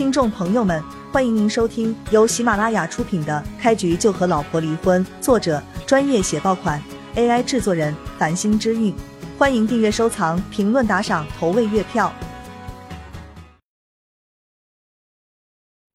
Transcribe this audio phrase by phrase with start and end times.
[0.00, 6.82] 听众朋友们，欢迎您收听由喜马拉雅出品的《开局就和老婆离婚》，作者专业写爆款
[7.16, 8.94] ，AI 制作人繁星之韵。
[9.36, 12.10] 欢迎订阅、收藏、评论、打赏、投喂月票。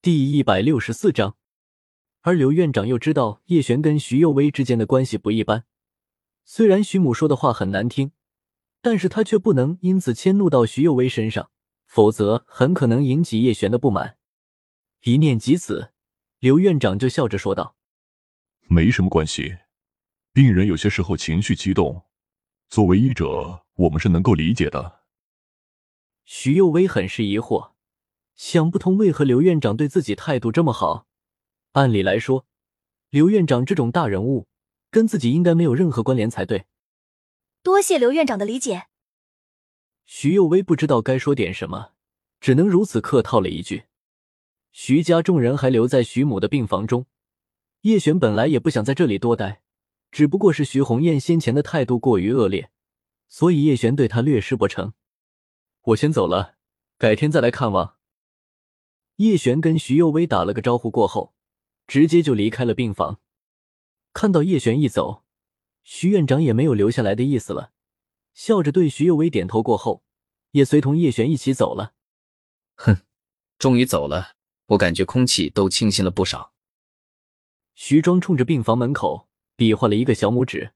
[0.04, 1.36] 第一百六十四章，
[2.22, 5.64] 而刘院长又知道叶璇跟徐幼薇之间的关系不一般，
[6.44, 8.12] 虽然徐母说的话很难听，
[8.84, 11.50] 但是他却不能因此迁怒到徐幼薇身上。
[11.96, 14.18] 否则很可能引起叶璇的不满。
[15.04, 15.94] 一念及此，
[16.40, 17.78] 刘院长就笑着说道
[18.68, 19.60] ：“没什么关系，
[20.34, 22.04] 病人有些时候情绪激动，
[22.68, 25.04] 作为医者，我们是能够理解的。”
[26.26, 27.72] 徐幼薇很是疑惑，
[28.36, 31.08] 想不通为何刘院长对自己态度这么好。
[31.72, 32.46] 按理来说，
[33.10, 34.50] 刘院长这种大人物
[34.92, 36.66] 跟自己应该没有任何关联才对。
[37.64, 38.88] 多谢刘院长的理解。
[40.06, 41.94] 徐幼薇不知道该说点什么，
[42.40, 43.86] 只能如此客套了一句。
[44.72, 47.08] 徐家众人还留在徐母的病房中，
[47.82, 49.64] 叶璇本来也不想在这里多待，
[50.12, 52.70] 只不过是徐红艳先前的态度过于恶劣，
[53.28, 54.94] 所以叶璇对他略施不成。
[55.82, 56.56] 我先走了，
[56.98, 57.96] 改天再来看望。
[59.16, 61.34] 叶璇跟徐幼薇打了个招呼过后，
[61.88, 63.20] 直接就离开了病房。
[64.14, 65.24] 看到叶璇一走，
[65.84, 67.72] 徐院长也没有留下来的意思了。
[68.34, 70.04] 笑着对徐幼薇点头过后，
[70.56, 71.92] 也随同叶璇一起走了。
[72.76, 73.02] 哼，
[73.60, 74.36] 终于走了，
[74.68, 76.54] 我感觉空气都清新了不少。
[77.74, 80.72] 徐庄冲着病房门口比划了一个小拇指。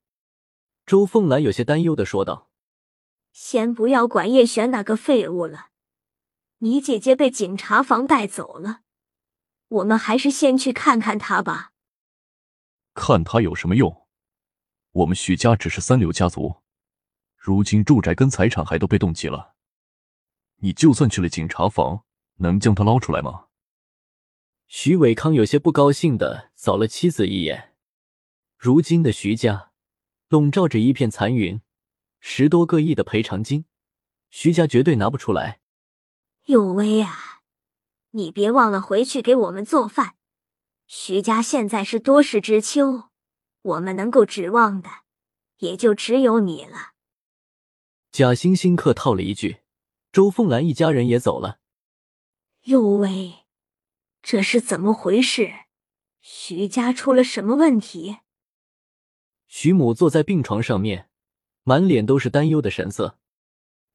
[0.86, 2.50] 周凤兰有些担忧的说道
[3.32, 5.68] ：“先不要管叶璇那个废物了，
[6.58, 8.82] 你姐姐被警察房带走了，
[9.70, 11.72] 我们还是先去看看她吧。
[12.94, 14.06] 看他有什么用？
[14.92, 16.58] 我们徐家只是三流家族。”
[17.38, 19.56] 如今住宅跟财产还都被冻结了，
[20.60, 22.04] 你就算去了警察房，
[22.38, 23.46] 能将他捞出来吗？
[24.68, 27.74] 徐伟康有些不高兴的扫了妻子一眼。
[28.58, 29.72] 如今的徐家
[30.28, 31.62] 笼罩着一片残云，
[32.20, 33.66] 十多个亿的赔偿金，
[34.30, 35.62] 徐家绝对拿不出来。
[36.46, 37.42] 有为啊，
[38.12, 40.16] 你别忘了回去给我们做饭。
[40.86, 43.10] 徐家现在是多事之秋，
[43.62, 44.90] 我们能够指望的
[45.60, 46.94] 也就只有你了。
[48.12, 49.62] 贾欣欣客套了一句，
[50.12, 51.60] 周凤兰一家人也走了。
[52.64, 53.46] 哟喂，
[54.24, 55.54] 这是怎么回事？
[56.20, 58.18] 徐家出了什么问题？
[59.48, 61.10] 徐母坐在病床上面，
[61.64, 63.20] 满脸都是担忧的神色。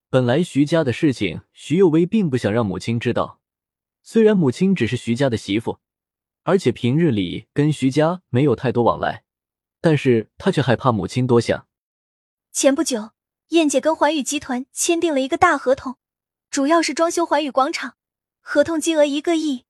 [0.08, 3.40] 本来徐家的事情，徐幼薇并不想让母亲知道。
[4.02, 5.80] 虽然母亲只是徐家的媳妇，
[6.44, 9.24] 而且平日里跟徐家没有太多往来，
[9.80, 11.66] 但是她却害怕母亲多想。
[12.52, 13.10] 前不久。
[13.48, 15.98] 燕姐跟环宇集团签订了一个大合同，
[16.54, 17.96] 主要是装修环宇广场，
[18.40, 19.64] 合同金额一个亿。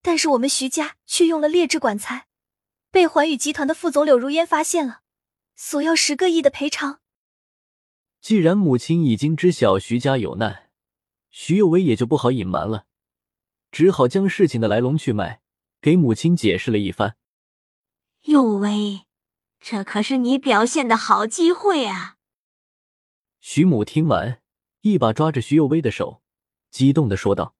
[0.00, 2.26] 但是我们徐家却用了劣质管材，
[2.90, 5.02] 被环宇集团的副总柳如烟发现了，
[5.56, 7.00] 索要十个亿的赔偿。
[8.18, 10.70] 既然母亲已经知晓徐家有难，
[11.28, 12.86] 徐有为也就不好隐瞒了，
[13.70, 15.42] 只好将事情的来龙去脉
[15.82, 17.18] 给母亲解释了一番。
[18.22, 19.02] 有为，
[19.60, 22.16] 这可是你表现的好机会啊！
[23.38, 24.40] 徐母听完，
[24.82, 26.22] 一把抓着徐幼薇的手，
[26.70, 27.54] 激动的说道：“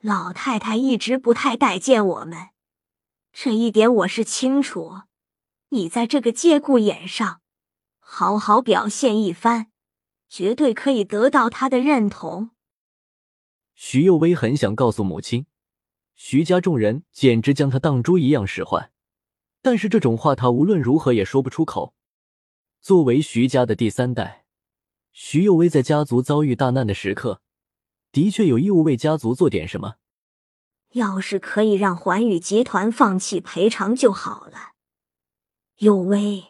[0.00, 2.48] 老太太一直不太待见我们，
[3.32, 5.02] 这一点我是清楚。
[5.70, 7.40] 你在这个节骨眼上，
[7.98, 9.68] 好好表现一番，
[10.28, 12.50] 绝对可以得到她的认同。”
[13.74, 15.46] 徐幼薇很想告诉母亲，
[16.14, 18.92] 徐家众人简直将她当猪一样使唤，
[19.62, 21.94] 但是这种话她无论如何也说不出口。
[22.80, 24.45] 作为徐家的第三代。
[25.18, 27.40] 徐幼薇在家族遭遇大难的时刻，
[28.12, 29.94] 的确有义务为家族做点什么。
[30.90, 34.74] 要是可以让环宇集团放弃赔偿就好了。
[35.78, 36.48] 幼薇，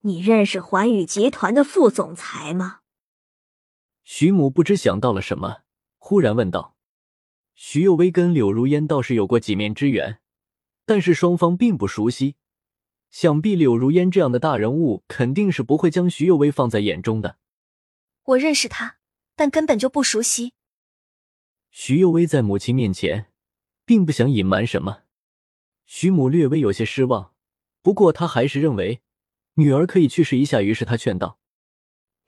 [0.00, 2.80] 你认识环宇集团的副总裁吗？
[4.02, 5.58] 徐母不知想到了什么，
[5.98, 6.74] 忽然问道。
[7.54, 10.18] 徐幼薇跟柳如烟倒是有过几面之缘，
[10.84, 12.34] 但是双方并不熟悉。
[13.08, 17.38] 想必柳如烟这样的大人物，肯定是不会将徐幼薇放在眼中的。
[18.24, 18.96] 我认识他，
[19.36, 20.54] 但根本就不熟悉。
[21.70, 23.32] 徐幼薇在母亲面前，
[23.84, 25.02] 并不想隐瞒什么。
[25.84, 27.34] 徐母略微有些失望，
[27.82, 29.02] 不过她还是认为
[29.54, 31.38] 女儿可以去试一下，于是她劝道：“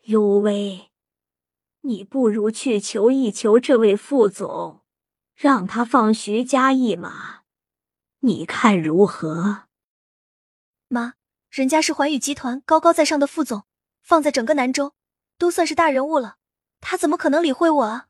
[0.05, 0.91] 幼薇，
[1.81, 4.83] 你不如去求一求这位副总，
[5.35, 7.45] 让他放徐家一马，
[8.21, 9.69] 你看如何？”
[10.89, 11.15] 妈，
[11.49, 13.65] 人家是环宇集团高高在上的副总，
[14.03, 14.93] 放在整个南州。
[15.39, 16.39] 都算是大人物了，
[16.81, 18.09] 他怎么可能理会我啊？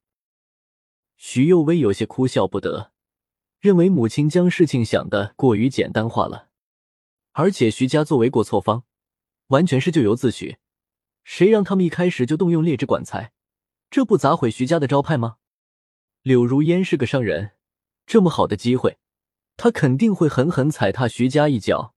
[1.16, 2.92] 徐幼薇有些哭笑不得，
[3.58, 6.48] 认为母亲将事情想得过于简单化了。
[7.32, 8.84] 而且徐家作为过错方，
[9.48, 10.58] 完全是咎由自取。
[11.24, 13.32] 谁让他们一开始就动用劣质管材，
[13.90, 15.36] 这不砸毁徐家的招牌吗？
[16.22, 17.52] 柳如烟是个商人，
[18.06, 18.98] 这么好的机会，
[19.56, 21.94] 他肯定会狠狠踩踏徐家一脚，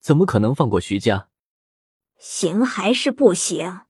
[0.00, 1.28] 怎么可能放过徐家？
[2.18, 3.87] 行还是不行？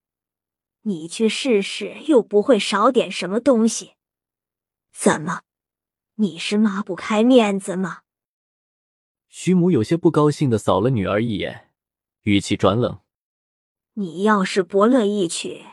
[0.82, 3.94] 你去试试，又不会少点什么东西。
[4.92, 5.42] 怎么，
[6.14, 8.02] 你是抹不开面子吗？
[9.28, 11.70] 徐母有些不高兴的扫了女儿一眼，
[12.22, 13.00] 语气转冷。
[13.94, 15.66] 你要是不乐意去，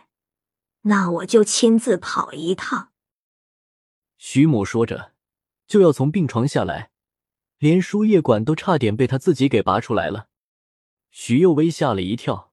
[0.82, 2.92] 那我就亲自跑一趟。
[4.18, 5.14] 徐母说着，
[5.68, 6.92] 就要从病床下来，
[7.58, 10.28] 连输液管都差点被他自己给拔出来了。
[11.10, 12.52] 徐幼薇吓了一跳，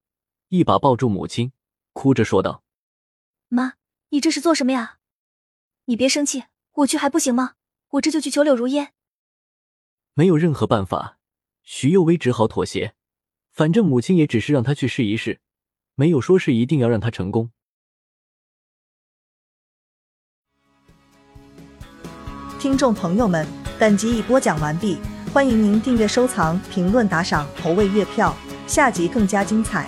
[0.49, 1.53] 一把抱住母亲，
[1.93, 2.63] 哭着说道
[3.49, 3.75] ：“妈，
[4.11, 4.99] 你这是做什么呀？
[5.85, 7.55] 你别生气，我去还不行吗？
[7.91, 8.93] 我这就去求柳如烟。”
[10.15, 11.19] 没有任何办法，
[11.63, 12.95] 徐幼薇只好妥协。
[13.51, 15.41] 反正母亲也只是让他去试一试。
[15.95, 17.51] 没有说是一定要让他成功。
[22.59, 23.47] 听众朋友们，
[23.79, 24.97] 本集已播讲完毕，
[25.35, 28.35] 欢迎您订阅、收藏、评论、打赏、投喂月票，
[28.67, 29.87] 下集更加精彩。